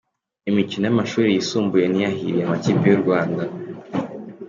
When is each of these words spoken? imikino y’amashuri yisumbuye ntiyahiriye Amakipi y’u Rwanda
imikino 0.49 0.83
y’amashuri 0.85 1.27
yisumbuye 1.29 1.85
ntiyahiriye 1.87 2.43
Amakipi 2.45 2.85
y’u 2.87 3.01
Rwanda 3.03 3.43